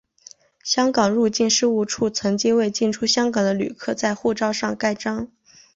[0.63, 5.31] 香港入境事务处曾经为进出香港的旅客在护照上盖章。